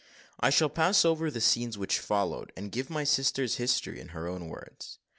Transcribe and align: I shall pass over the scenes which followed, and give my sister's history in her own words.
I 0.39 0.49
shall 0.49 0.67
pass 0.69 1.05
over 1.05 1.29
the 1.29 1.39
scenes 1.39 1.77
which 1.77 1.99
followed, 1.99 2.51
and 2.57 2.71
give 2.71 2.89
my 2.89 3.03
sister's 3.03 3.57
history 3.57 3.99
in 3.99 4.07
her 4.17 4.27
own 4.27 4.47
words. 4.47 4.97